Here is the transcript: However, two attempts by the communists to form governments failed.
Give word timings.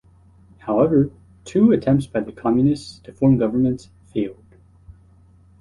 However, 0.57 1.11
two 1.45 1.71
attempts 1.73 2.07
by 2.07 2.21
the 2.21 2.31
communists 2.31 2.97
to 3.03 3.13
form 3.13 3.37
governments 3.37 3.91
failed. 4.07 4.55